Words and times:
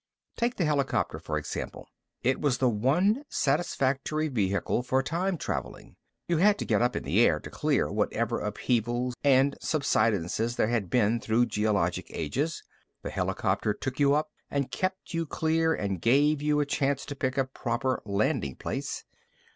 Take 0.35 0.55
the 0.55 0.65
helicopter, 0.65 1.19
for 1.19 1.37
example. 1.37 1.87
It 2.23 2.41
was 2.41 2.57
the 2.57 2.67
one 2.69 3.23
satisfactory 3.29 4.29
vehicle 4.29 4.81
for 4.81 5.03
time 5.03 5.37
traveling. 5.37 5.95
You 6.27 6.37
had 6.37 6.57
to 6.57 6.65
get 6.65 6.81
up 6.81 6.95
in 6.95 7.03
the 7.03 7.19
air 7.23 7.39
to 7.39 7.51
clear 7.51 7.91
whatever 7.91 8.39
upheavals 8.39 9.13
and 9.23 9.55
subsidences 9.61 10.55
there 10.55 10.69
had 10.69 10.89
been 10.89 11.19
through 11.19 11.45
geologic 11.45 12.07
ages. 12.09 12.63
The 13.03 13.11
helicopter 13.11 13.75
took 13.75 13.99
you 13.99 14.15
up 14.15 14.31
and 14.49 14.71
kept 14.71 15.13
you 15.13 15.27
clear 15.27 15.71
and 15.75 16.01
gave 16.01 16.41
you 16.41 16.59
a 16.61 16.65
chance 16.65 17.05
to 17.05 17.15
pick 17.15 17.37
a 17.37 17.45
proper 17.45 18.01
landing 18.03 18.55
place. 18.55 19.03